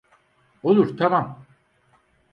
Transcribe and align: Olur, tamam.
Olur, 0.63 0.97
tamam. 0.97 1.45